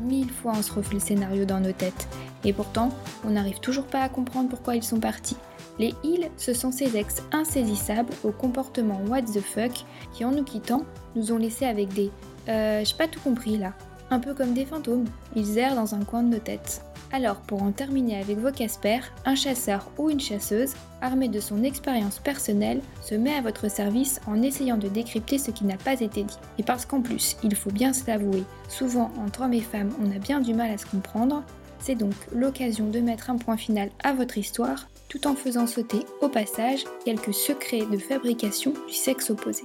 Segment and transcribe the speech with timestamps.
[0.00, 2.08] Mille fois on se refait le scénario dans nos têtes.
[2.44, 2.90] Et pourtant,
[3.24, 5.36] on n'arrive toujours pas à comprendre pourquoi ils sont partis.
[5.78, 10.44] Les ils, ce sont ces ex insaisissables au comportement what the fuck qui, en nous
[10.44, 10.84] quittant,
[11.16, 12.10] nous ont laissés avec des
[12.48, 13.72] euh, j'ai pas tout compris là.
[14.10, 15.04] Un peu comme des fantômes,
[15.36, 16.82] ils errent dans un coin de nos têtes.
[17.12, 21.64] Alors, pour en terminer avec vos Casper, un chasseur ou une chasseuse, armé de son
[21.64, 26.00] expérience personnelle, se met à votre service en essayant de décrypter ce qui n'a pas
[26.00, 26.38] été dit.
[26.58, 30.14] Et parce qu'en plus, il faut bien se l'avouer, souvent entre hommes et femmes, on
[30.14, 31.42] a bien du mal à se comprendre,
[31.80, 36.00] c'est donc l'occasion de mettre un point final à votre histoire, tout en faisant sauter
[36.20, 39.64] au passage quelques secrets de fabrication du sexe opposé.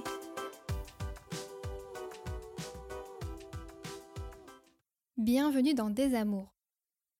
[5.16, 6.55] Bienvenue dans Des Amours.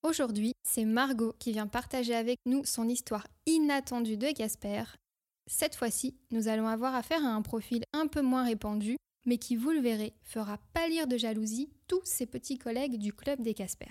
[0.06, 4.84] Aujourd'hui, c'est Margot qui vient partager avec nous son histoire inattendue de Gasper.
[5.48, 9.56] Cette fois-ci, nous allons avoir affaire à un profil un peu moins répandu, mais qui,
[9.56, 13.90] vous le verrez, fera pâlir de jalousie tous ses petits collègues du club des Casper.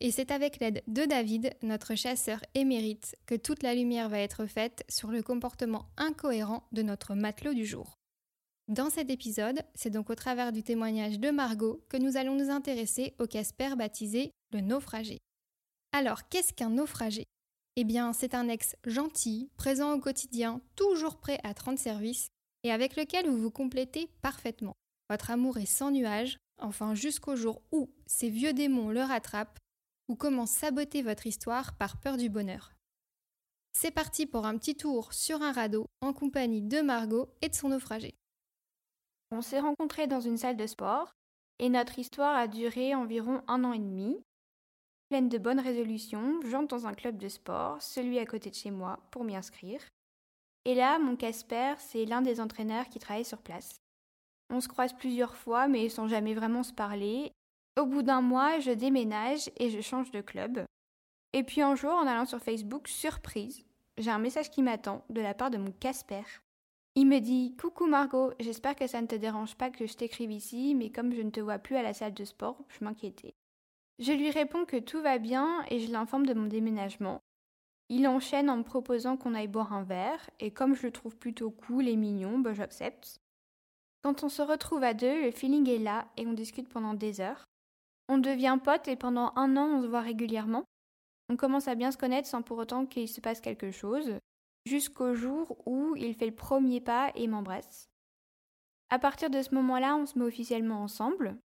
[0.00, 4.46] Et c'est avec l'aide de David, notre chasseur émérite, que toute la lumière va être
[4.46, 7.98] faite sur le comportement incohérent de notre matelot du jour.
[8.68, 12.48] Dans cet épisode, c'est donc au travers du témoignage de Margot que nous allons nous
[12.48, 15.18] intéresser au Casper baptisé le naufragé.
[15.92, 17.24] Alors, qu'est-ce qu'un naufragé?
[17.76, 22.28] Eh bien, c'est un ex gentil, présent au quotidien, toujours prêt à 30 services
[22.64, 24.76] et avec lequel vous vous complétez parfaitement.
[25.08, 29.58] Votre amour est sans nuage, enfin jusqu'au jour où ces vieux démons le rattrapent
[30.08, 32.72] ou commencent saboter votre histoire par peur du bonheur.
[33.72, 37.54] C'est parti pour un petit tour sur un radeau en compagnie de Margot et de
[37.54, 38.14] son naufragé.
[39.30, 41.12] On s'est rencontrés dans une salle de sport
[41.58, 44.22] et notre histoire a duré environ un an et demi.
[45.12, 48.70] Pleine de bonnes résolutions, j'entre dans un club de sport, celui à côté de chez
[48.70, 49.82] moi, pour m'y inscrire.
[50.64, 53.76] Et là, mon Casper, c'est l'un des entraîneurs qui travaille sur place.
[54.48, 57.30] On se croise plusieurs fois, mais sans jamais vraiment se parler.
[57.78, 60.64] Au bout d'un mois, je déménage et je change de club.
[61.34, 63.66] Et puis un jour, en allant sur Facebook, surprise,
[63.98, 66.24] j'ai un message qui m'attend de la part de mon Casper.
[66.94, 70.32] Il me dit Coucou Margot, j'espère que ça ne te dérange pas que je t'écrive
[70.32, 73.34] ici, mais comme je ne te vois plus à la salle de sport, je m'inquiétais.
[74.02, 77.22] Je lui réponds que tout va bien et je l'informe de mon déménagement.
[77.88, 81.16] Il enchaîne en me proposant qu'on aille boire un verre, et comme je le trouve
[81.16, 83.20] plutôt cool et mignon, bah j'accepte.
[84.02, 87.20] Quand on se retrouve à deux, le feeling est là et on discute pendant des
[87.20, 87.44] heures.
[88.08, 90.64] On devient potes et pendant un an on se voit régulièrement.
[91.28, 94.18] On commence à bien se connaître sans pour autant qu'il se passe quelque chose
[94.66, 97.88] jusqu'au jour où il fait le premier pas et m'embrasse.
[98.90, 101.36] À partir de ce moment-là, on se met officiellement ensemble.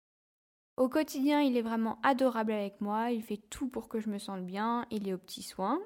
[0.78, 4.20] Au quotidien, il est vraiment adorable avec moi, il fait tout pour que je me
[4.20, 5.82] sente bien, il est aux petits soins.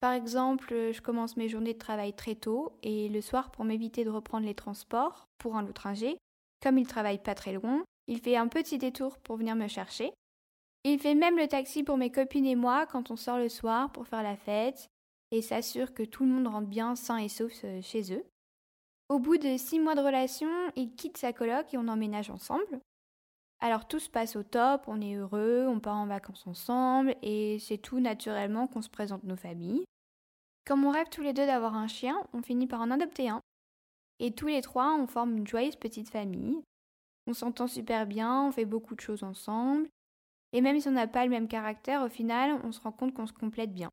[0.00, 4.04] Par exemple, je commence mes journées de travail très tôt et le soir, pour m'éviter
[4.04, 6.18] de reprendre les transports pour un trajet,
[6.60, 10.12] comme il travaille pas très loin, il fait un petit détour pour venir me chercher.
[10.82, 13.92] Il fait même le taxi pour mes copines et moi quand on sort le soir
[13.92, 14.88] pour faire la fête
[15.30, 18.24] et s'assure que tout le monde rentre bien sain et sauf euh, chez eux.
[19.08, 22.80] Au bout de six mois de relation, il quitte sa coloc et on emménage ensemble.
[23.62, 27.60] Alors tout se passe au top, on est heureux, on part en vacances ensemble et
[27.60, 29.84] c'est tout naturellement qu'on se présente nos familles.
[30.66, 33.40] Comme on rêve tous les deux d'avoir un chien, on finit par en adopter un.
[34.18, 36.60] Et tous les trois, on forme une joyeuse petite famille.
[37.28, 39.88] On s'entend super bien, on fait beaucoup de choses ensemble.
[40.52, 43.14] Et même si on n'a pas le même caractère, au final, on se rend compte
[43.14, 43.90] qu'on se complète bien.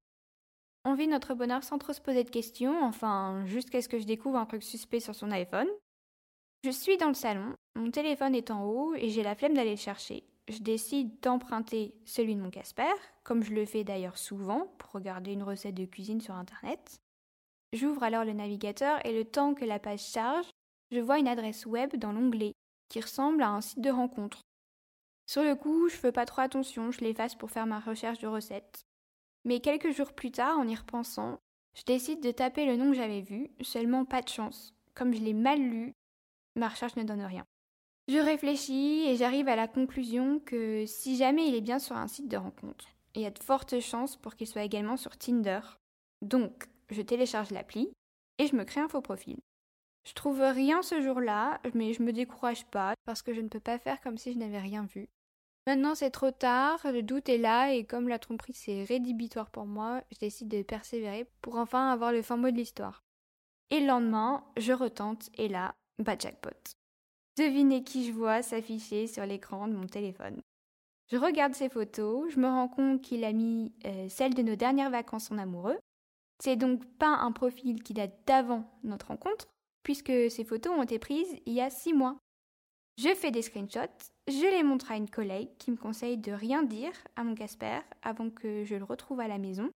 [0.84, 4.06] On vit notre bonheur sans trop se poser de questions, enfin, jusqu'à ce que je
[4.06, 5.68] découvre un truc suspect sur son iPhone.
[6.64, 9.72] Je suis dans le salon, mon téléphone est en haut et j'ai la flemme d'aller
[9.72, 10.24] le chercher.
[10.50, 12.92] Je décide d'emprunter celui de mon Casper,
[13.24, 17.00] comme je le fais d'ailleurs souvent pour regarder une recette de cuisine sur internet.
[17.72, 20.48] J'ouvre alors le navigateur et le temps que la page charge,
[20.92, 22.54] je vois une adresse web dans l'onglet
[22.89, 24.42] qui ressemble à un site de rencontre.
[25.28, 28.28] Sur le coup, je fais pas trop attention, je l'efface pour faire ma recherche de
[28.28, 28.81] recette.
[29.45, 31.38] Mais quelques jours plus tard, en y repensant,
[31.78, 34.74] je décide de taper le nom que j'avais vu, seulement pas de chance.
[34.95, 35.94] Comme je l'ai mal lu,
[36.56, 37.46] ma recherche ne donne rien.
[38.07, 42.07] Je réfléchis et j'arrive à la conclusion que si jamais il est bien sur un
[42.07, 42.86] site de rencontre,
[43.16, 45.60] il y a de fortes chances pour qu'il soit également sur Tinder.
[46.22, 47.92] Donc, je télécharge l'appli
[48.40, 49.38] et je me crée un faux profil.
[50.07, 53.60] Je trouve rien ce jour-là, mais je me décourage pas parce que je ne peux
[53.60, 55.07] pas faire comme si je n'avais rien vu.
[55.68, 59.68] Maintenant, c'est trop tard, le doute est là, et comme la tromperie c'est rédhibitoire pour
[59.68, 63.04] moi, je décide de persévérer pour enfin avoir le fin mot de l'histoire.
[63.69, 66.75] Et le lendemain, je retente, et là, bah jackpot.
[67.38, 70.42] Devinez qui je vois s'afficher sur l'écran de mon téléphone.
[71.12, 74.56] Je regarde ses photos, je me rends compte qu'il a mis euh, celle de nos
[74.56, 75.80] dernières vacances en amoureux.
[76.42, 79.48] C'est donc pas un profil qui date d'avant notre rencontre,
[79.84, 82.18] puisque ces photos ont été prises il y a six mois.
[82.98, 86.63] Je fais des screenshots, je les montre à une collègue qui me conseille de rien
[86.63, 89.72] dire à mon Casper avant que je le retrouve à la maison,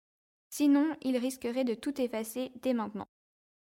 [0.51, 3.07] sinon il risquerait de tout effacer dès maintenant.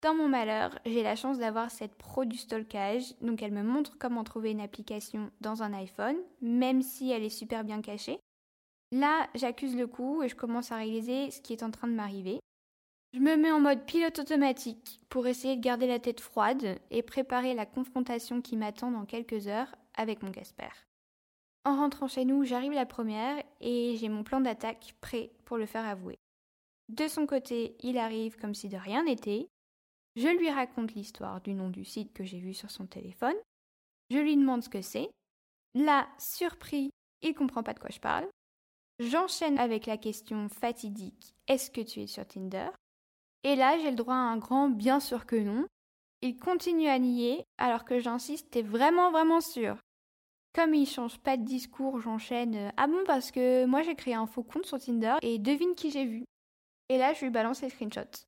[0.06, 3.98] Dans mon malheur, j'ai la chance d'avoir cette pro du stalkage, donc elle me montre
[3.98, 8.20] comment trouver une application dans un iPhone, même si elle est super bien cachée.
[8.92, 11.96] Là, j'accuse le coup et je commence à réaliser ce qui est en train de
[11.96, 12.40] m'arriver.
[13.16, 17.02] Je me mets en mode pilote automatique pour essayer de garder la tête froide et
[17.02, 20.70] préparer la confrontation qui m'attend dans quelques heures avec mon Casper.
[21.64, 25.66] En rentrant chez nous, j'arrive la première et j'ai mon plan d'attaque prêt pour le
[25.66, 26.20] faire avouer.
[26.90, 29.48] De son côté, il arrive comme si de rien n'était.
[30.16, 33.36] Je lui raconte l'histoire du nom du site que j'ai vu sur son téléphone.
[34.10, 35.10] Je lui demande ce que c'est.
[35.74, 36.92] Là, surpris,
[37.22, 38.28] il comprend pas de quoi je parle.
[39.00, 42.70] J'enchaîne avec la question fatidique Est-ce que tu es sur Tinder?
[43.44, 45.66] Et là, j'ai le droit à un grand bien sûr que non.
[46.22, 49.78] Il continue à nier, alors que j'insiste, t'es vraiment vraiment sûr.
[50.54, 54.28] Comme il change pas de discours, j'enchaîne Ah bon, parce que moi j'ai créé un
[54.28, 56.24] faux compte sur Tinder et devine qui j'ai vu.
[56.88, 58.26] Et là, je lui balance les screenshots.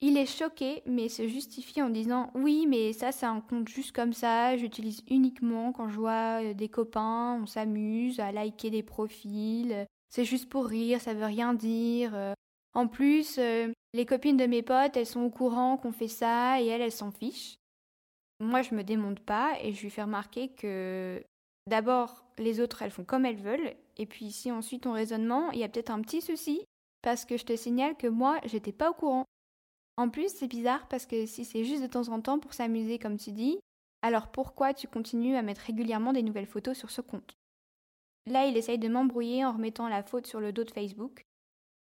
[0.00, 3.92] Il est choqué, mais se justifie en disant Oui, mais ça, c'est un compte juste
[3.92, 8.82] comme ça, j'utilise uniquement quand je vois euh, des copains, on s'amuse à liker des
[8.82, 12.14] profils, c'est juste pour rire, ça veut rien dire.
[12.14, 12.34] Euh.
[12.74, 16.66] En plus, les copines de mes potes, elles sont au courant qu'on fait ça et
[16.66, 17.56] elles, elles s'en fichent.
[18.40, 21.24] Moi, je me démonte pas et je lui fais remarquer que
[21.68, 23.74] d'abord, les autres, elles font comme elles veulent.
[23.96, 26.64] Et puis, si on suit ton raisonnement, il y a peut-être un petit souci
[27.02, 29.24] parce que je te signale que moi, j'étais pas au courant.
[29.96, 32.98] En plus, c'est bizarre parce que si c'est juste de temps en temps pour s'amuser,
[32.98, 33.58] comme tu dis,
[34.02, 37.34] alors pourquoi tu continues à mettre régulièrement des nouvelles photos sur ce compte?
[38.26, 41.22] Là, il essaye de m'embrouiller en remettant la faute sur le dos de Facebook.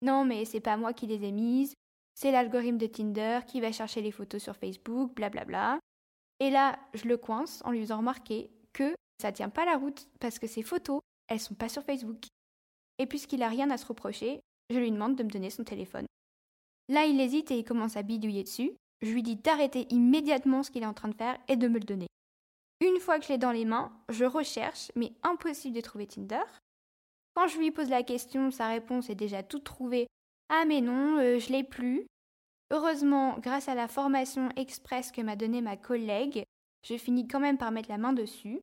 [0.00, 1.74] Non, mais c'est pas moi qui les ai mises,
[2.14, 5.78] c'est l'algorithme de Tinder qui va chercher les photos sur Facebook, blablabla.
[6.40, 10.08] Et là, je le coince en lui faisant remarquer que ça tient pas la route
[10.18, 12.26] parce que ces photos, elles sont pas sur Facebook.
[12.98, 14.40] Et puisqu'il a rien à se reprocher,
[14.70, 16.06] je lui demande de me donner son téléphone.
[16.88, 18.72] Là, il hésite et il commence à bidouiller dessus.
[19.00, 21.78] Je lui dis d'arrêter immédiatement ce qu'il est en train de faire et de me
[21.78, 22.06] le donner.
[22.80, 26.42] Une fois que je l'ai dans les mains, je recherche, mais impossible de trouver Tinder.
[27.34, 30.06] Quand je lui pose la question, sa réponse est déjà toute trouvée
[30.54, 32.06] ah mais non, euh, je l'ai plus.
[32.70, 36.44] Heureusement, grâce à la formation express que m'a donnée ma collègue,
[36.86, 38.60] je finis quand même par mettre la main dessus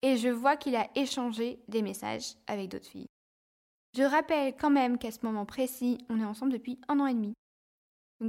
[0.00, 3.08] et je vois qu'il a échangé des messages avec d'autres filles.
[3.94, 7.14] Je rappelle quand même qu'à ce moment précis, on est ensemble depuis un an et
[7.14, 7.34] demi.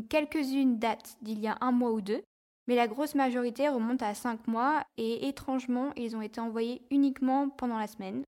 [0.10, 2.22] Quelques-unes datent d'il y a un mois ou deux,
[2.68, 7.50] mais la grosse majorité remonte à cinq mois et étrangement, ils ont été envoyés uniquement
[7.50, 8.24] pendant la semaine,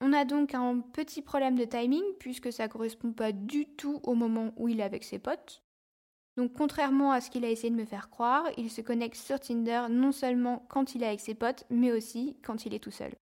[0.00, 4.14] on a donc un petit problème de timing puisque ça correspond pas du tout au
[4.14, 5.62] moment où il est avec ses potes.
[6.36, 9.40] Donc contrairement à ce qu'il a essayé de me faire croire, il se connecte sur
[9.40, 12.92] Tinder non seulement quand il est avec ses potes, mais aussi quand il est tout
[12.92, 13.12] seul.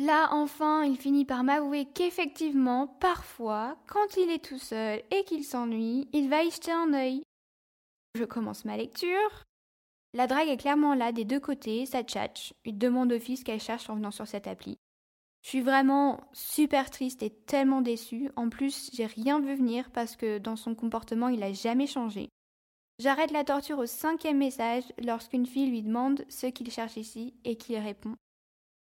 [0.00, 5.44] Là, enfin, il finit par m'avouer qu'effectivement, parfois, quand il est tout seul et qu'il
[5.44, 7.22] s'ennuie, il va y jeter un œil.
[8.16, 9.44] Je commence ma lecture.
[10.12, 12.54] La drague est clairement là des deux côtés, ça tchatche.
[12.64, 14.76] Il demande au fils qu'elle cherche en venant sur cette appli.
[15.42, 18.30] Je suis vraiment super triste et tellement déçue.
[18.34, 22.28] En plus, j'ai rien vu venir parce que dans son comportement, il a jamais changé.
[22.98, 27.56] J'arrête la torture au cinquième message lorsqu'une fille lui demande ce qu'il cherche ici et
[27.56, 28.14] qu'il répond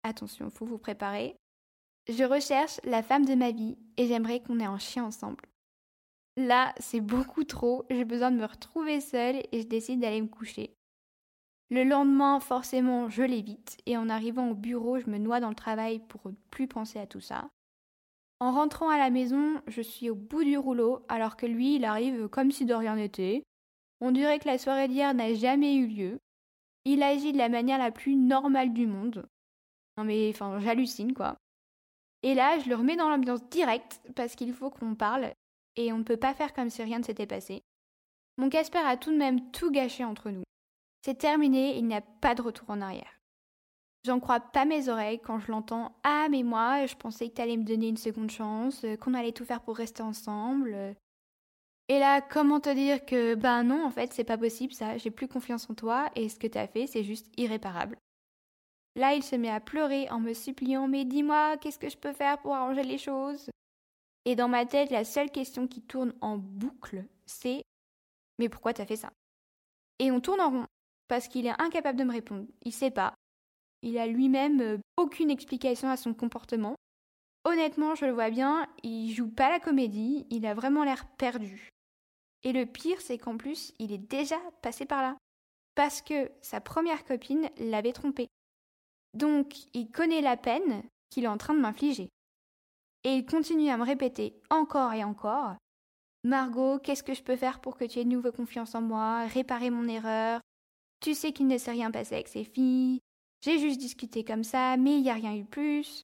[0.07, 1.37] Attention, faut vous préparer.
[2.09, 5.45] Je recherche la femme de ma vie et j'aimerais qu'on ait un chien ensemble.
[6.37, 10.29] Là, c'est beaucoup trop, j'ai besoin de me retrouver seule et je décide d'aller me
[10.29, 10.77] coucher.
[11.71, 15.57] Le lendemain, forcément, je l'évite, et en arrivant au bureau, je me noie dans le
[15.57, 17.49] travail pour ne plus penser à tout ça.
[18.39, 21.85] En rentrant à la maison, je suis au bout du rouleau, alors que lui, il
[21.85, 23.43] arrive comme si de rien n'était.
[24.01, 26.21] On dirait que la soirée d'hier n'a jamais eu lieu.
[26.85, 29.27] Il agit de la manière la plus normale du monde.
[29.97, 31.37] Non mais, enfin, j'hallucine, quoi.
[32.23, 35.33] Et là, je le remets dans l'ambiance directe, parce qu'il faut qu'on parle,
[35.77, 37.63] et on ne peut pas faire comme si rien ne s'était passé.
[38.39, 40.43] Mon Casper a tout de même tout gâché entre nous.
[41.05, 43.21] C'est terminé, il n'y a pas de retour en arrière.
[44.05, 47.57] J'en crois pas mes oreilles quand je l'entends Ah, mais moi, je pensais que t'allais
[47.57, 50.95] me donner une seconde chance, qu'on allait tout faire pour rester ensemble.
[51.89, 55.11] Et là, comment te dire que, ben non, en fait, c'est pas possible ça, j'ai
[55.11, 57.97] plus confiance en toi et ce que t'as fait, c'est juste irréparable.
[58.97, 62.15] Là, il se met à pleurer en me suppliant Mais dis-moi, qu'est-ce que je peux
[62.15, 63.51] faire pour arranger les choses?
[64.25, 67.63] Et dans ma tête, la seule question qui tourne en boucle, c'est
[68.39, 69.13] Mais pourquoi t'as fait ça?
[69.99, 70.67] Et on tourne en rond,
[71.09, 72.47] parce qu'il est incapable de me répondre.
[72.65, 73.15] Il sait pas.
[73.83, 76.75] Il a lui-même euh, aucune explication à son comportement.
[77.45, 81.69] Honnêtement, je le vois bien, il joue pas la comédie, il a vraiment l'air perdu.
[82.43, 85.17] Et le pire, c'est qu'en plus, il est déjà passé par là.
[85.75, 88.27] Parce que sa première copine l'avait trompé.
[89.17, 92.11] Donc, il connaît la peine qu'il est en train de m'infliger.
[93.03, 95.57] Et il continue à me répéter encore et encore
[96.23, 99.25] Margot, qu'est-ce que je peux faire pour que tu aies de nouveau confiance en moi,
[99.27, 100.41] réparer mon erreur?
[101.01, 103.01] Tu sais qu'il ne s'est rien passé avec ses filles,
[103.43, 106.03] j'ai juste discuté comme ça, mais il n'y a rien eu plus.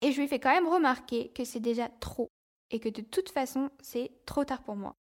[0.00, 2.30] Et je lui fais quand même remarquer que c'est déjà trop,
[2.70, 4.94] et que de toute façon, c'est trop tard pour moi.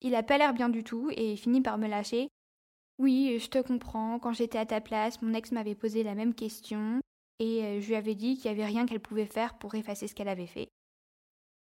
[0.00, 2.28] Il a pas l'air bien du tout, et finit par me lâcher
[2.98, 4.18] oui, je te comprends.
[4.18, 7.00] Quand j'étais à ta place, mon ex m'avait posé la même question
[7.40, 10.06] et euh, je lui avais dit qu'il n'y avait rien qu'elle pouvait faire pour effacer
[10.06, 10.68] ce qu'elle avait fait.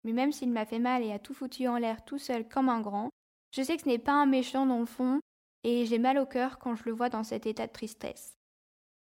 [0.04, 2.68] Mais même s'il m'a fait mal et a tout foutu en l'air tout seul comme
[2.68, 3.10] un grand,
[3.54, 5.20] je sais que ce n'est pas un méchant dans le fond
[5.62, 8.36] et j'ai mal au cœur quand je le vois dans cet état de tristesse.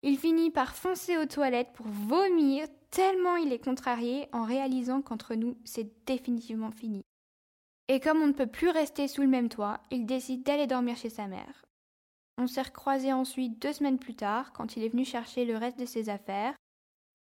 [0.02, 5.34] Il finit par foncer aux toilettes pour vomir tellement il est contrarié en réalisant qu'entre
[5.34, 7.02] nous c'est définitivement fini.
[7.88, 10.96] Et comme on ne peut plus rester sous le même toit, il décide d'aller dormir
[10.96, 11.67] chez sa mère.
[12.40, 15.78] On s'est recroisés ensuite deux semaines plus tard, quand il est venu chercher le reste
[15.78, 16.54] de ses affaires.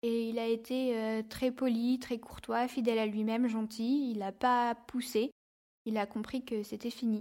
[0.02, 4.10] Et il a été euh, très poli, très courtois, fidèle à lui-même, gentil.
[4.10, 5.30] Il n'a pas poussé.
[5.84, 7.20] Il a compris que c'était fini.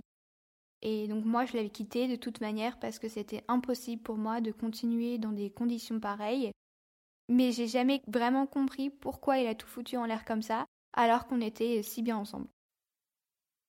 [0.81, 4.39] Et donc moi, je l'avais quitté de toute manière parce que c'était impossible pour moi
[4.39, 6.51] de continuer dans des conditions pareilles.
[7.27, 11.27] Mais j'ai jamais vraiment compris pourquoi il a tout foutu en l'air comme ça, alors
[11.27, 12.47] qu'on était si bien ensemble.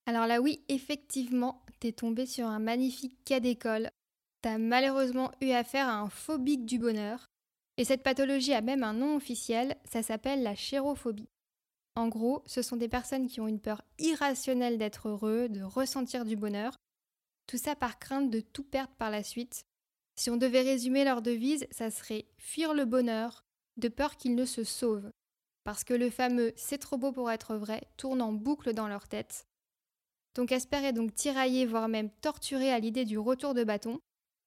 [0.07, 3.91] Alors là oui, effectivement, t'es tombé sur un magnifique cas d'école
[4.43, 7.31] T'as malheureusement eu affaire à un phobique du bonheur.
[7.77, 11.29] Et cette pathologie a même un nom officiel, ça s'appelle la chérophobie.
[11.95, 16.25] En gros, ce sont des personnes qui ont une peur irrationnelle d'être heureux, de ressentir
[16.25, 16.77] du bonheur,
[17.47, 19.65] tout ça par crainte de tout perdre par la suite.
[20.17, 23.45] Si on devait résumer leur devise, ça serait fuir le bonheur,
[23.77, 25.11] de peur qu'il ne se sauve.
[25.65, 29.07] Parce que le fameux c'est trop beau pour être vrai tourne en boucle dans leur
[29.07, 29.47] tête.
[30.35, 34.01] Donc espérer donc tirailler, voire même torturer à l'idée du retour de bâton,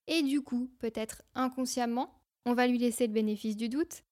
[0.07, 4.03] et du coup, peut-être inconsciemment, on va lui laisser le bénéfice du doute,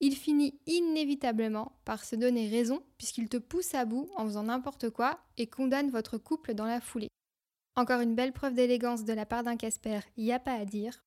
[0.00, 4.90] il finit inévitablement par se donner raison puisqu'il te pousse à bout en faisant n'importe
[4.90, 7.08] quoi et condamne votre couple dans la foulée.
[7.74, 10.64] Encore une belle preuve d'élégance de la part d'un Casper, il n'y a pas à
[10.64, 11.04] dire.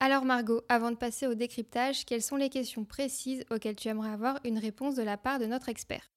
[0.00, 4.10] Alors Margot, avant de passer au décryptage, quelles sont les questions précises auxquelles tu aimerais
[4.10, 6.10] avoir une réponse de la part de notre expert?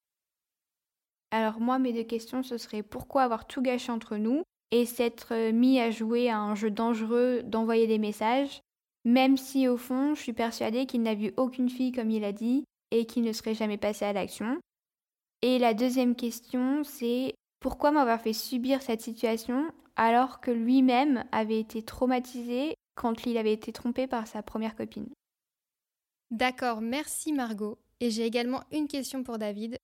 [1.32, 4.44] Alors moi, mes deux questions, ce serait pourquoi avoir tout gâché entre nous?
[4.72, 8.62] Et s'être euh, mis à jouer à un jeu dangereux d'envoyer des messages,
[9.06, 12.32] même si au fond je suis persuadée qu'il n'a vu aucune fille comme il a
[12.32, 14.60] dit et qu'il ne serait jamais passé à l'action.
[15.42, 21.60] Et la deuxième question, c'est pourquoi m'avoir fait subir cette situation alors que lui-même avait
[21.60, 25.10] été traumatisé quand il avait été trompé par sa première copine?
[26.32, 27.80] D'accord, merci Margot.
[28.00, 29.78] Et j'ai également une question pour David.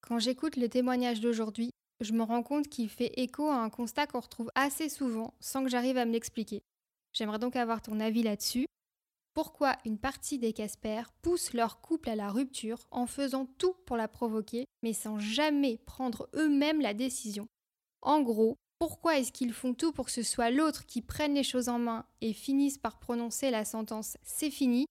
[0.00, 1.70] Quand j'écoute le témoignage d'aujourd'hui,
[2.00, 5.62] je me rends compte qu'il fait écho à un constat qu'on retrouve assez souvent sans
[5.64, 6.62] que j'arrive à me l'expliquer.
[7.12, 8.66] J'aimerais donc avoir ton avis là-dessus.
[9.34, 13.96] Pourquoi une partie des Casper poussent leur couple à la rupture en faisant tout pour
[13.96, 17.46] la provoquer, mais sans jamais prendre eux-mêmes la décision?
[18.02, 21.44] En gros, pourquoi est-ce qu'ils font tout pour que ce soit l'autre qui prenne les
[21.44, 24.86] choses en main et finisse par prononcer la sentence c'est fini,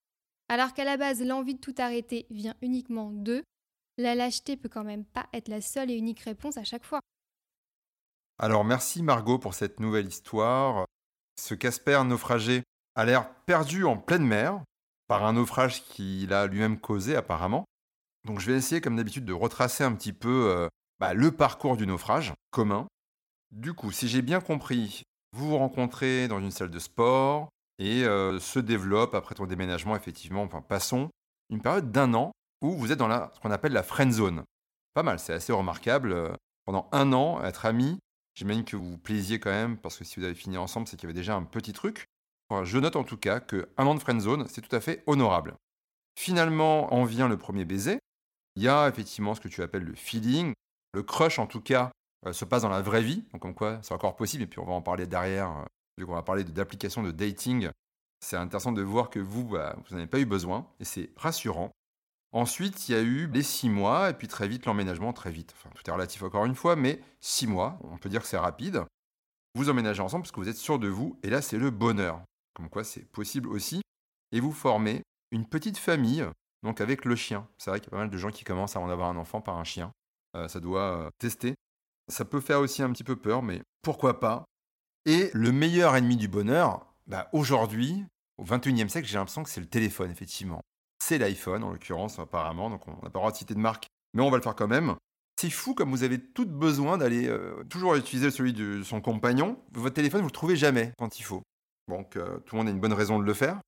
[0.47, 3.43] alors qu'à la base l'envie de tout arrêter vient uniquement d'eux?
[3.99, 7.01] La lâcheté peut quand même pas être la seule et unique réponse à chaque fois.
[8.39, 10.85] Alors merci Margot pour cette nouvelle histoire.
[11.39, 12.63] Ce Casper naufragé
[12.95, 14.63] a l'air perdu en pleine mer
[15.07, 17.65] par un naufrage qu'il a lui-même causé apparemment.
[18.25, 20.67] Donc je vais essayer comme d'habitude de retracer un petit peu euh,
[20.99, 22.87] bah, le parcours du naufrage commun.
[23.51, 25.03] Du coup, si j'ai bien compris,
[25.33, 29.95] vous vous rencontrez dans une salle de sport et euh, se développe après ton déménagement
[29.95, 31.09] effectivement, enfin passons,
[31.49, 34.43] une période d'un an où vous êtes dans la, ce qu'on appelle la friend zone.
[34.93, 36.11] Pas mal, c'est assez remarquable.
[36.11, 36.33] Euh,
[36.65, 37.99] pendant un an, être amis,
[38.35, 40.97] j'imagine que vous vous plaisiez quand même, parce que si vous avez fini ensemble, c'est
[40.97, 42.05] qu'il y avait déjà un petit truc.
[42.63, 45.55] je note en tout cas qu'un an de friend zone, c'est tout à fait honorable.
[46.19, 47.99] Finalement, en vient le premier baiser.
[48.55, 50.53] Il y a effectivement ce que tu appelles le feeling.
[50.93, 51.91] Le crush, en tout cas,
[52.25, 53.23] euh, se passe dans la vraie vie.
[53.31, 54.43] Donc, comme quoi, c'est encore possible.
[54.43, 55.49] Et puis, on va en parler derrière.
[55.49, 55.63] Euh,
[55.97, 57.69] vu qu'on va parler d'applications de dating.
[58.21, 60.67] C'est intéressant de voir que vous, bah, vous n'en avez pas eu besoin.
[60.79, 61.71] Et c'est rassurant.
[62.31, 65.53] Ensuite, il y a eu les six mois, et puis très vite l'emménagement, très vite.
[65.57, 68.37] Enfin, tout est relatif encore une fois, mais six mois, on peut dire que c'est
[68.37, 68.83] rapide.
[69.55, 72.21] Vous emménagez ensemble parce que vous êtes sûr de vous, et là, c'est le bonheur.
[72.53, 73.81] Comme quoi, c'est possible aussi.
[74.31, 76.23] Et vous formez une petite famille,
[76.61, 77.47] donc avec le chien.
[77.57, 79.17] C'est vrai qu'il y a pas mal de gens qui commencent à en avoir un
[79.17, 79.91] enfant par un chien.
[80.35, 81.55] Euh, ça doit euh, tester.
[82.09, 84.45] Ça peut faire aussi un petit peu peur, mais pourquoi pas?
[85.05, 88.05] Et le meilleur ennemi du bonheur, bah, aujourd'hui,
[88.37, 90.61] au 21e siècle, j'ai l'impression que c'est le téléphone, effectivement.
[91.09, 93.87] C'est l'iPhone, en l'occurrence, apparemment, donc on n'a pas le droit de citer de marque,
[94.13, 94.93] mais on va le faire quand même.
[95.41, 99.57] C'est fou comme vous avez tout besoin d'aller euh, toujours utiliser celui de son compagnon.
[99.71, 101.41] Votre téléphone, vous le trouvez jamais quand il faut.
[101.87, 103.59] Donc tout le monde a une bonne raison de le faire.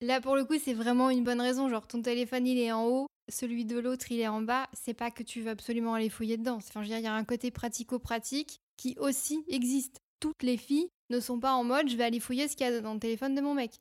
[0.00, 1.68] Là, pour le coup, c'est vraiment une bonne raison.
[1.68, 4.66] Genre, ton téléphone, il est en haut, celui de l'autre, il est en bas.
[4.72, 6.56] C'est pas que tu veux absolument aller fouiller dedans.
[6.56, 10.00] Enfin, je veux dire, il y a un côté pratico-pratique qui aussi existe.
[10.18, 12.70] Toutes les filles ne sont pas en mode je vais aller fouiller ce qu'il y
[12.70, 13.78] a dans le téléphone de mon mec.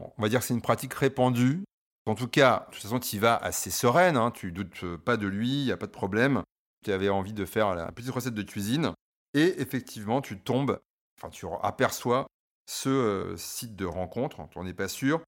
[0.00, 1.62] on va dire que c'est une pratique répandue.
[2.08, 4.16] En tout cas, de toute façon, tu y vas assez sereine.
[4.16, 4.30] Hein.
[4.30, 6.42] Tu doutes pas de lui, il n'y a pas de problème.
[6.84, 8.92] Tu avais envie de faire la petite recette de cuisine.
[9.34, 10.80] Et effectivement, tu tombes,
[11.18, 12.26] enfin, tu aperçois
[12.66, 15.20] ce euh, site de rencontre, on n'est pas sûr.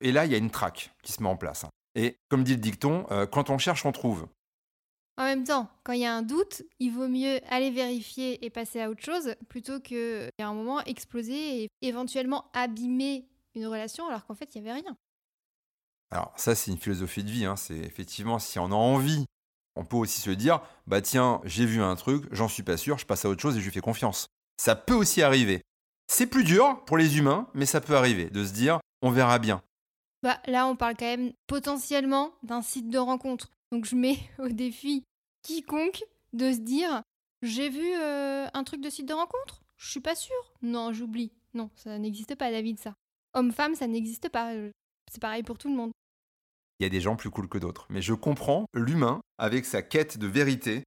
[0.00, 1.64] Et là, il y a une traque qui se met en place.
[1.64, 1.70] Hein.
[1.94, 4.26] Et comme dit le dicton, euh, quand on cherche, on trouve.
[5.16, 8.50] En même temps, quand il y a un doute, il vaut mieux aller vérifier et
[8.50, 14.06] passer à autre chose plutôt que, à un moment, exploser et éventuellement abîmer une relation
[14.06, 14.96] alors qu'en fait, il n'y avait rien.
[16.10, 17.44] Alors ça, c'est une philosophie de vie.
[17.44, 17.56] Hein.
[17.56, 19.26] C'est effectivement, si on a envie,
[19.76, 22.98] on peut aussi se dire, bah tiens, j'ai vu un truc, j'en suis pas sûr,
[22.98, 24.26] je passe à autre chose et je lui fais confiance.
[24.56, 25.62] Ça peut aussi arriver.
[26.08, 29.38] C'est plus dur pour les humains, mais ça peut arriver de se dire on verra
[29.38, 29.62] bien.
[30.22, 33.50] Bah là, on parle quand même potentiellement d'un site de rencontre.
[33.72, 35.04] Donc je mets au défi
[35.42, 36.02] quiconque
[36.32, 37.02] de se dire
[37.42, 39.62] j'ai vu euh, un truc de site de rencontre?
[39.78, 40.52] Je suis pas sûre.
[40.60, 41.32] Non, j'oublie.
[41.54, 42.94] Non, ça n'existe pas, David, ça.
[43.32, 44.52] Homme-femme, ça n'existe pas.
[45.10, 45.92] C'est pareil pour tout le monde.
[46.80, 47.86] Il y a des gens plus cool que d'autres.
[47.90, 50.82] Mais je comprends l'humain avec sa quête de vérité.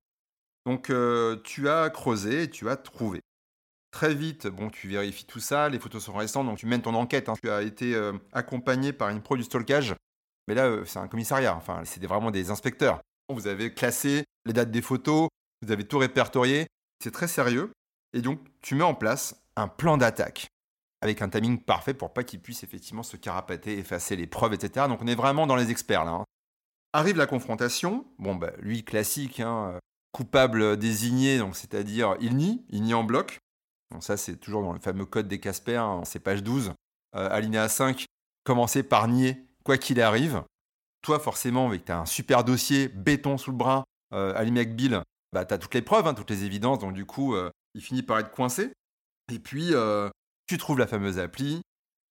[0.65, 3.21] Donc euh, tu as creusé tu as trouvé.
[3.91, 6.95] Très vite, bon, tu vérifies tout ça, les photos sont récentes, donc tu mènes ton
[6.95, 7.29] enquête.
[7.29, 7.35] Hein.
[7.39, 9.93] Tu as été euh, accompagné par une pro du stalkage,
[10.47, 12.99] mais là, euh, c'est un commissariat, enfin, c'est vraiment des inspecteurs.
[13.29, 15.29] Vous avez classé les dates des photos,
[15.61, 16.65] vous avez tout répertorié,
[17.03, 17.71] c'est très sérieux.
[18.13, 20.47] Et donc, tu mets en place un plan d'attaque
[21.03, 24.87] avec un timing parfait pour pas qu'il puisse effectivement se carapater, effacer les preuves, etc.
[24.87, 26.11] Donc, on est vraiment dans les experts là.
[26.11, 26.25] Hein.
[26.93, 29.79] Arrive la confrontation, bon, bah, lui, classique, hein,
[30.11, 33.39] coupable désigné, donc c'est-à-dire il nie, il nie en bloc
[34.01, 36.73] ça, c'est toujours dans le fameux code des Casper, hein, c'est page 12.
[37.15, 38.05] Euh, alinéa 5,
[38.43, 40.43] commencer par nier quoi qu'il arrive.
[41.01, 45.01] Toi, forcément, avec un super dossier, béton sous le bras, euh, avec Bill,
[45.33, 48.03] bah, tu as toutes les preuves, toutes les évidences, donc du coup, euh, il finit
[48.03, 48.71] par être coincé.
[49.31, 50.09] Et puis, euh,
[50.53, 51.61] tu trouves la fameuse appli.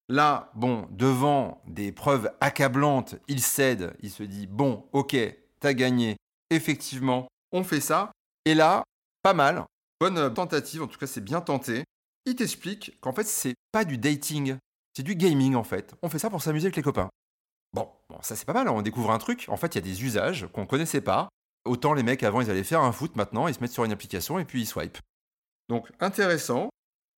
[0.09, 5.16] Là, bon, devant des preuves accablantes, il cède, il se dit, bon, ok,
[5.61, 6.16] t'as gagné,
[6.50, 8.11] effectivement, on fait ça.
[8.44, 8.83] Et là,
[9.22, 9.64] pas mal,
[10.02, 11.85] Bonne euh, tentative, en tout cas c'est bien tenté.
[12.26, 14.57] Il t'explique qu'en fait c'est pas du dating,
[14.96, 15.94] c'est du gaming en fait.
[16.02, 17.09] On fait ça pour s'amuser avec les copains.
[17.72, 18.72] Bon, bon ça c'est pas mal, hein.
[18.72, 19.46] on découvre un truc.
[19.46, 21.28] En fait il y a des usages qu'on connaissait pas.
[21.64, 23.92] Autant les mecs avant ils allaient faire un foot, maintenant ils se mettent sur une
[23.92, 24.98] application et puis ils swipe.
[25.68, 26.68] Donc intéressant.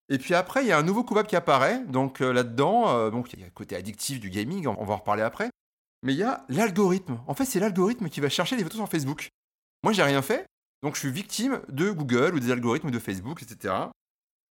[0.08, 1.84] Et puis après, il y a un nouveau coupable qui apparaît.
[1.84, 4.98] Donc euh, là-dedans, euh, il y a le côté addictif du gaming, on va en
[4.98, 5.50] reparler après.
[6.02, 7.20] Mais il y a l'algorithme.
[7.26, 9.28] En fait, c'est l'algorithme qui va chercher les photos sur Facebook.
[9.82, 10.46] Moi, j'ai rien fait.
[10.82, 13.74] Donc je suis victime de Google ou des algorithmes de Facebook, etc.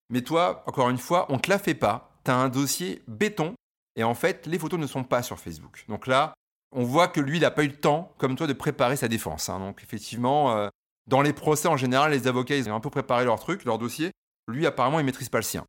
[0.09, 2.17] Mais toi, encore une fois, on ne te la fait pas.
[2.25, 3.53] Tu as un dossier béton
[3.95, 5.85] et en fait, les photos ne sont pas sur Facebook.
[5.87, 6.33] Donc là,
[6.71, 9.07] on voit que lui, il n'a pas eu le temps, comme toi, de préparer sa
[9.07, 9.49] défense.
[9.49, 9.59] Hein.
[9.59, 10.69] Donc effectivement, euh,
[11.07, 13.77] dans les procès en général, les avocats, ils ont un peu préparé leur truc, leur
[13.77, 14.11] dossier.
[14.47, 15.65] Lui, apparemment, il maîtrise pas le sien.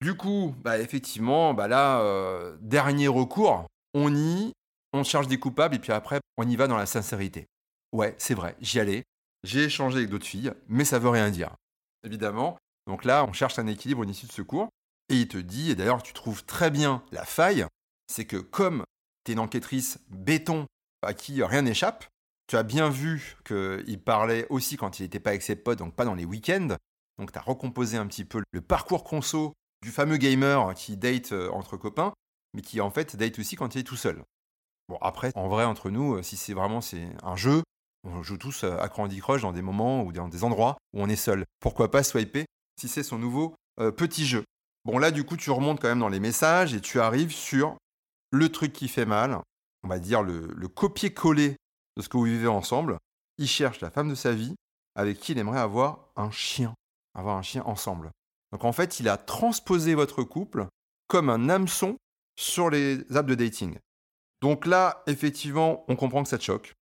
[0.00, 4.52] Du coup, bah, effectivement, bah là, euh, dernier recours, on y,
[4.92, 7.46] on cherche des coupables et puis après, on y va dans la sincérité.
[7.92, 9.04] Ouais, c'est vrai, j'y allais.
[9.42, 11.54] J'ai échangé avec d'autres filles, mais ça veut rien dire.
[12.04, 12.58] Évidemment.
[12.86, 14.68] Donc là, on cherche un équilibre, une issue de secours.
[15.08, 17.66] Et il te dit, et d'ailleurs tu trouves très bien la faille,
[18.08, 18.84] c'est que comme
[19.24, 20.66] tu es une enquêtrice béton
[21.02, 22.06] à qui rien n'échappe,
[22.48, 25.94] tu as bien vu qu'il parlait aussi quand il n'était pas avec ses potes, donc
[25.94, 26.76] pas dans les week-ends.
[27.18, 31.32] Donc tu as recomposé un petit peu le parcours conso du fameux gamer qui date
[31.32, 32.12] euh, entre copains,
[32.54, 34.22] mais qui en fait date aussi quand il est tout seul.
[34.88, 37.62] Bon après, en vrai, entre nous, euh, si c'est vraiment c'est un jeu,
[38.04, 41.08] on joue tous à Candy Crush dans des moments ou dans des endroits où on
[41.08, 41.44] est seul.
[41.60, 42.46] Pourquoi pas swiper
[42.80, 44.44] si c'est son nouveau euh, petit jeu
[44.84, 47.76] Bon là du coup tu remontes quand même dans les messages et tu arrives sur
[48.30, 49.40] le truc qui fait mal,
[49.82, 51.56] on va dire le copier-coller
[51.96, 52.98] de ce que vous vivez ensemble.
[53.38, 54.54] Il cherche la femme de sa vie
[54.94, 56.74] avec qui il aimerait avoir un chien,
[57.16, 58.10] avoir un chien ensemble.
[58.52, 60.66] Donc en fait il a transposé votre couple
[61.08, 61.96] comme un hameçon
[62.36, 63.78] sur les apps de dating.
[64.42, 66.74] Donc là, effectivement, on comprend que ça te choque.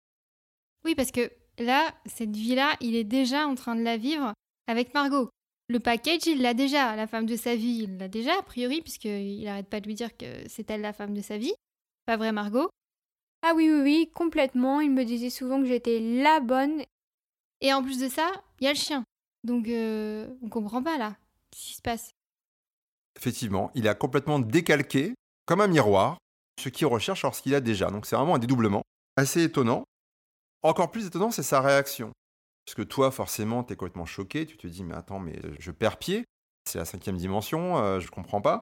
[0.84, 4.32] Oui, parce que là, cette vie-là, il est déjà en train de la vivre
[4.66, 5.28] avec Margot.
[5.68, 6.96] Le package, il l'a déjà.
[6.96, 9.94] La femme de sa vie, il l'a déjà, a priori, puisqu'il n'arrête pas de lui
[9.94, 11.54] dire que c'est elle la femme de sa vie.
[12.06, 12.68] Pas vrai, Margot?
[13.42, 14.80] Ah oui, oui, oui, complètement.
[14.80, 16.82] Il me disait souvent que j'étais la bonne.
[17.60, 19.04] Et en plus de ça, il y a le chien.
[19.44, 21.16] Donc, euh, on comprend pas là.
[21.50, 22.14] Qu'est-ce qui se passe
[23.16, 25.14] Effectivement, il a complètement décalqué,
[25.46, 26.18] comme un miroir,
[26.60, 27.90] ce qu'il recherche lorsqu'il a déjà.
[27.90, 28.82] Donc c'est vraiment un dédoublement
[29.16, 29.84] assez étonnant.
[30.62, 32.12] Encore plus étonnant, c'est sa réaction.
[32.64, 35.70] Parce que toi, forcément, tu es complètement choqué, tu te dis, mais attends, mais je
[35.72, 36.24] perds pied,
[36.64, 38.60] c'est la cinquième dimension, euh, je comprends pas.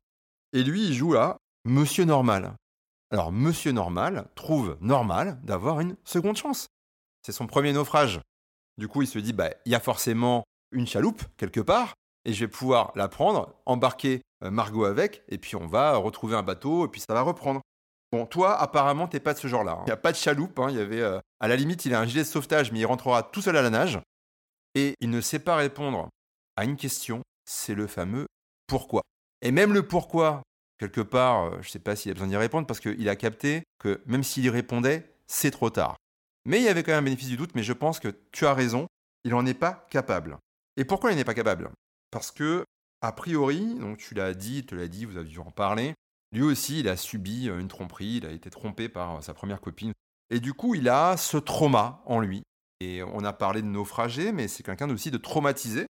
[0.53, 2.55] Et lui, il joue à Monsieur Normal.
[3.11, 6.69] Alors, Monsieur Normal trouve normal d'avoir une seconde chance.
[7.23, 8.21] C'est son premier naufrage.
[8.79, 12.33] Du coup, il se dit, bah, il y a forcément une chaloupe quelque part, et
[12.33, 16.43] je vais pouvoir la prendre, embarquer euh, Margot avec, et puis on va retrouver un
[16.43, 17.61] bateau, et puis ça va reprendre.
[18.13, 19.73] Bon, toi, apparemment, t'es pas de ce genre-là.
[19.73, 19.83] Hein.
[19.83, 20.59] Il n'y a pas de chaloupe.
[20.59, 20.67] Hein.
[20.71, 22.87] Il y avait, euh, à la limite, il a un gilet de sauvetage, mais il
[22.87, 24.01] rentrera tout seul à la nage.
[24.75, 26.09] Et il ne sait pas répondre
[26.57, 27.23] à une question.
[27.45, 28.27] C'est le fameux
[28.67, 29.03] pourquoi.
[29.43, 30.43] Et même le pourquoi,
[30.79, 33.17] quelque part, euh, je ne sais pas s'il a besoin d'y répondre parce qu'il a
[33.17, 35.97] capté que même s'il y répondait, c'est trop tard.
[36.45, 38.47] Mais il y avait quand même un bénéfice du doute, mais je pense que tu
[38.47, 38.87] as raison,
[39.25, 40.39] il n'en est pas capable.
[40.77, 41.71] Et pourquoi il n'est pas capable?
[42.11, 42.65] Parce que,
[43.03, 45.95] a priori, donc tu l'as dit, tu l'as dit, vous avez dû en parler,
[46.33, 49.35] lui aussi, il a subi euh, une tromperie, il a été trompé par euh, sa
[49.35, 49.93] première copine.
[50.31, 52.43] Et du coup, il a ce trauma en lui.
[52.81, 55.87] Et on a parlé de naufragé, mais c'est quelqu'un aussi de traumatisé.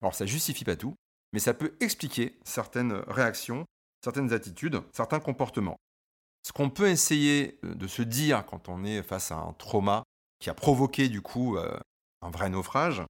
[0.00, 0.96] Alors ça justifie pas tout,
[1.32, 3.64] mais ça peut expliquer certaines réactions,
[4.02, 5.76] certaines attitudes, certains comportements.
[6.44, 10.02] Ce qu'on peut essayer euh, de se dire quand on est face à un trauma
[10.40, 13.04] qui a provoqué du coup un vrai naufrage,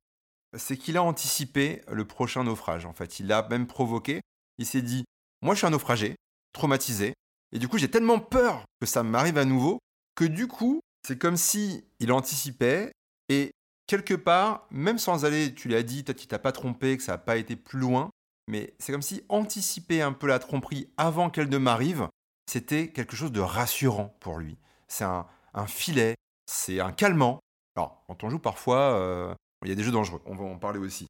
[0.57, 2.87] c'est qu'il a anticipé le prochain naufrage.
[2.87, 4.21] En fait, il l'a même provoqué.
[4.59, 5.05] Il s'est dit,
[5.41, 6.17] moi je suis un naufragé,
[6.53, 7.15] traumatisé.
[7.53, 9.79] Et du coup, j'ai tellement peur que ça m'arrive à nouveau
[10.15, 12.93] que du coup, c'est comme si il anticipait
[13.29, 13.53] et
[13.87, 17.13] quelque part, même sans aller, tu l'as dit, toi tu t'as pas trompé, que ça
[17.13, 18.11] n'a pas été plus loin,
[18.49, 22.09] mais c'est comme si anticiper un peu la tromperie avant qu'elle ne m'arrive,
[22.47, 24.59] c'était quelque chose de rassurant pour lui.
[24.89, 25.27] C'est un,
[25.67, 26.15] filet,
[26.47, 27.39] c'est un calmant.
[27.77, 29.35] Alors, quand on joue parfois, euh,
[29.65, 31.07] il y a des jeux dangereux, on va en parler aussi.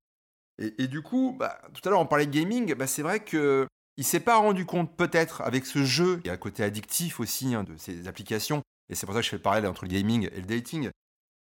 [0.58, 3.66] Et, du coup, bah, tout à l'heure on parlait de gaming, bah, c'est vrai que
[3.96, 7.20] il s'est pas rendu compte peut-être avec ce jeu, il y a un côté addictif
[7.20, 9.84] aussi hein, de ces applications, et c'est pour ça que je fais le parallèle entre
[9.84, 10.90] le gaming et le dating.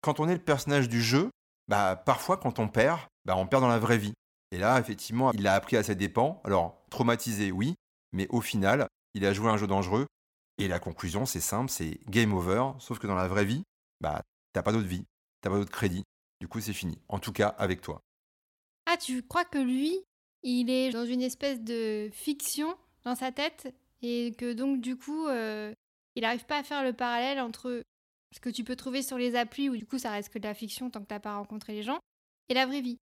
[0.01, 1.29] Quand on est le personnage du jeu,
[1.67, 4.13] bah parfois quand on perd, bah on perd dans la vraie vie.
[4.51, 6.41] Et là, effectivement, il a appris à ses dépens.
[6.43, 7.75] Alors, traumatisé, oui,
[8.11, 10.07] mais au final, il a joué un jeu dangereux.
[10.57, 12.71] Et la conclusion, c'est simple, c'est game over.
[12.79, 13.63] Sauf que dans la vraie vie,
[14.01, 14.21] bah
[14.53, 15.05] t'as pas d'autre vie,
[15.41, 16.03] t'as pas d'autre crédit.
[16.41, 16.97] Du coup, c'est fini.
[17.07, 18.01] En tout cas, avec toi.
[18.87, 20.03] Ah, tu crois que lui,
[20.41, 25.27] il est dans une espèce de fiction dans sa tête et que donc du coup,
[25.27, 25.71] euh,
[26.15, 27.83] il n'arrive pas à faire le parallèle entre
[28.33, 30.47] ce que tu peux trouver sur les applis où du coup ça reste que de
[30.47, 31.99] la fiction tant que tu n'as pas rencontré les gens
[32.49, 32.97] et la vraie vie?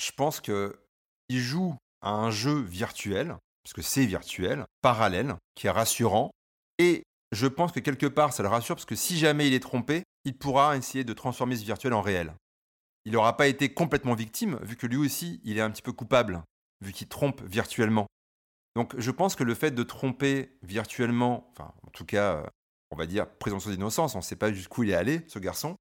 [0.00, 0.80] Je pense que
[1.28, 6.32] il joue à un jeu virtuel parce que c'est virtuel, parallèle, qui est rassurant
[6.78, 9.60] et je pense que quelque part ça le rassure parce que si jamais il est
[9.60, 12.34] trompé, il pourra essayer de transformer ce virtuel en réel
[13.04, 15.92] il n'aura pas été complètement victime, vu que lui aussi, il est un petit peu
[15.92, 16.42] coupable,
[16.80, 18.06] vu qu'il trompe virtuellement.
[18.76, 22.46] Donc je pense que le fait de tromper virtuellement, enfin en tout cas,
[22.90, 25.76] on va dire présomption d'innocence, on ne sait pas jusqu'où il est allé, ce garçon,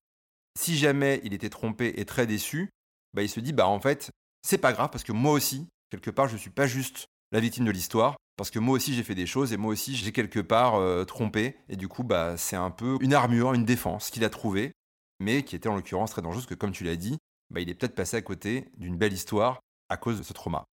[0.58, 2.70] si jamais il était trompé et très déçu,
[3.14, 6.10] bah, il se dit, bah en fait, c'est pas grave, parce que moi aussi, quelque
[6.10, 9.04] part, je ne suis pas juste la victime de l'histoire, parce que moi aussi j'ai
[9.04, 12.38] fait des choses et moi aussi j'ai quelque part euh, trompé, et du coup, bah,
[12.38, 14.72] c'est un peu une armure, une défense qu'il a trouvée,
[15.20, 17.18] mais qui était en l'occurrence très dangereuse, que comme tu l'as dit,
[17.50, 20.66] bah, il est peut-être passé à côté d'une belle histoire à cause de ce trauma.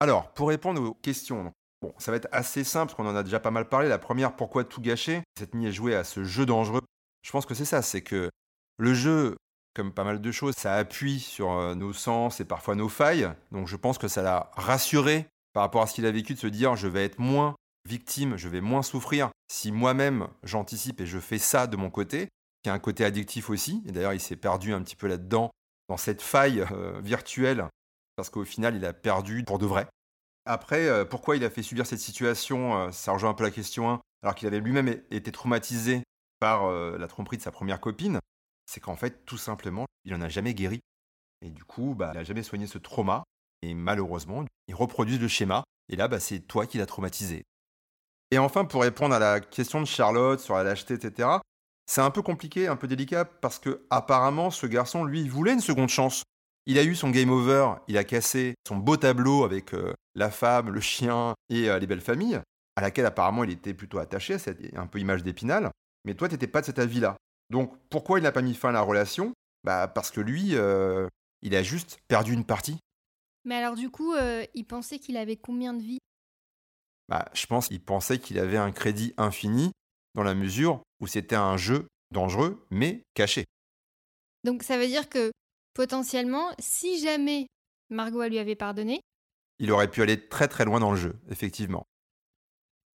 [0.00, 3.22] Alors, pour répondre aux questions, bon, ça va être assez simple, parce qu'on en a
[3.22, 3.88] déjà pas mal parlé.
[3.88, 5.22] La première, pourquoi tout gâcher?
[5.38, 6.82] Cette nuit est jouée à ce jeu dangereux.
[7.22, 8.30] Je pense que c'est ça, c'est que
[8.78, 9.36] le jeu,
[9.74, 13.30] comme pas mal de choses, ça appuie sur euh, nos sens et parfois nos failles.
[13.52, 16.38] Donc je pense que ça l'a rassuré par rapport à ce qu'il a vécu de
[16.38, 17.54] se dire je vais être moins
[17.88, 22.28] victime, je vais moins souffrir si moi-même j'anticipe et je fais ça de mon côté
[22.62, 23.82] qui a un côté addictif aussi.
[23.86, 25.50] Et d'ailleurs, il s'est perdu un petit peu là-dedans,
[25.88, 27.66] dans cette faille euh, virtuelle,
[28.16, 29.86] parce qu'au final, il a perdu pour de vrai.
[30.44, 33.50] Après, euh, pourquoi il a fait subir cette situation euh, Ça rejoint un peu la
[33.50, 36.02] question 1, alors qu'il avait lui-même été traumatisé
[36.38, 38.18] par la tromperie de sa première copine.
[38.66, 40.80] C'est qu'en fait, tout simplement, il n'en a jamais guéri.
[41.40, 43.22] Et du coup, bah, il n'a jamais soigné ce trauma.
[43.62, 45.64] Et malheureusement, il reproduit le schéma.
[45.88, 47.44] Et là, bah, c'est toi qui l'as traumatisé.
[48.30, 51.28] Et enfin, pour répondre à la question de Charlotte sur la lâcheté, etc.,
[51.86, 55.60] c'est un peu compliqué, un peu délicat, parce que apparemment, ce garçon, lui, voulait une
[55.60, 56.22] seconde chance.
[56.64, 60.30] Il a eu son game over, il a cassé son beau tableau avec euh, la
[60.30, 62.40] femme, le chien et euh, les belles familles,
[62.76, 65.70] à laquelle apparemment il était plutôt attaché, c'est un peu image d'épinal.
[66.04, 67.16] Mais toi, tu n'étais pas de cet avis-là.
[67.50, 69.32] Donc, pourquoi il n'a pas mis fin à la relation?
[69.64, 71.08] Bah, parce que lui, euh,
[71.42, 72.78] il a juste perdu une partie.
[73.44, 74.14] Mais alors, du coup,
[74.54, 75.98] il pensait qu'il avait combien de vies?
[77.08, 79.72] Bah, Je pense qu'il pensait qu'il avait un crédit infini
[80.14, 83.44] dans la mesure où c'était un jeu dangereux mais caché.
[84.44, 85.32] Donc ça veut dire que
[85.74, 87.46] potentiellement, si jamais
[87.90, 89.00] Margot lui avait pardonné,
[89.58, 91.84] il aurait pu aller très très loin dans le jeu, effectivement.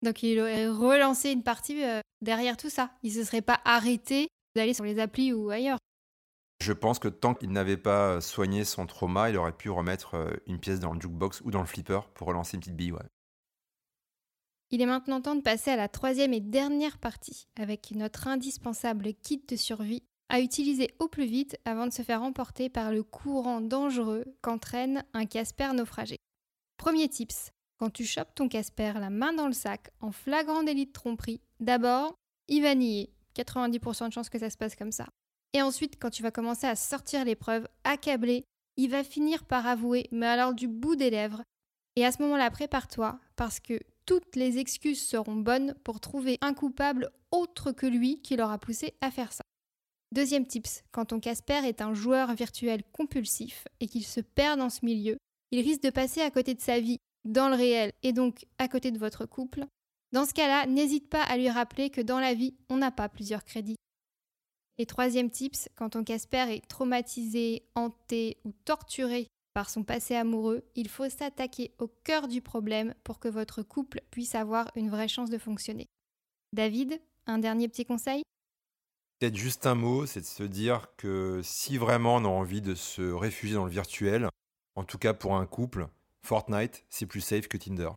[0.03, 2.91] Donc il aurait relancé une partie euh, derrière tout ça.
[3.03, 5.79] Il ne se serait pas arrêté d'aller sur les applis ou ailleurs.
[6.61, 10.31] Je pense que tant qu'il n'avait pas soigné son trauma, il aurait pu remettre euh,
[10.47, 12.95] une pièce dans le jukebox ou dans le flipper pour relancer une petite bille.
[14.71, 19.15] Il est maintenant temps de passer à la troisième et dernière partie, avec notre indispensable
[19.15, 23.05] kit de survie à utiliser au plus vite avant de se faire emporter par le
[23.05, 26.17] courant dangereux qu'entraîne un Casper naufragé.
[26.79, 30.87] Premier tips, quand tu chopes ton Casper la main dans le sac en flagrant délit
[30.87, 32.15] de tromperie, d'abord,
[32.49, 33.13] il va nier.
[33.37, 35.07] 90% de chances que ça se passe comme ça.
[35.57, 38.45] Et ensuite, quand tu vas commencer à sortir l'épreuve, accablé,
[38.77, 41.43] il va finir par avouer, mais alors du bout des lèvres.
[41.97, 46.53] Et à ce moment-là, prépare-toi, parce que toutes les excuses seront bonnes pour trouver un
[46.53, 49.45] coupable autre que lui qui l'aura poussé à faire ça.
[50.13, 54.69] Deuxième tips, quand ton Casper est un joueur virtuel compulsif et qu'il se perd dans
[54.69, 55.17] ce milieu,
[55.53, 58.69] il risque de passer à côté de sa vie dans le réel et donc à
[58.69, 59.65] côté de votre couple.
[60.13, 63.09] Dans ce cas-là, n'hésite pas à lui rappeler que dans la vie, on n'a pas
[63.09, 63.77] plusieurs crédits.
[64.79, 70.65] Et troisième tips, quand ton Casper est traumatisé, hanté ou torturé par son passé amoureux,
[70.75, 75.09] il faut s'attaquer au cœur du problème pour que votre couple puisse avoir une vraie
[75.09, 75.87] chance de fonctionner.
[76.53, 78.23] David, un dernier petit conseil?
[79.19, 82.75] Peut-être juste un mot, c'est de se dire que si vraiment on a envie de
[82.75, 84.29] se réfugier dans le virtuel,
[84.75, 85.89] en tout cas pour un couple,
[86.23, 87.89] Fortnite, c'est plus safe que Tinder.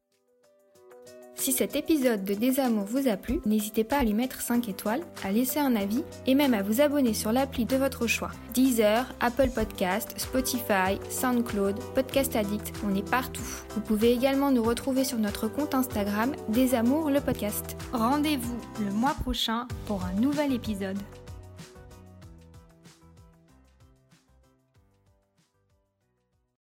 [1.39, 4.99] Si cet épisode de Désamour vous a plu, n'hésitez pas à lui mettre 5 étoiles,
[5.23, 8.31] à laisser un avis et même à vous abonner sur l'appli de votre choix.
[8.53, 13.47] Deezer, Apple Podcast, Spotify, SoundCloud, Podcast Addict, on est partout.
[13.69, 17.77] Vous pouvez également nous retrouver sur notre compte Instagram Désamour le podcast.
[17.93, 20.97] Rendez-vous le mois prochain pour un nouvel épisode.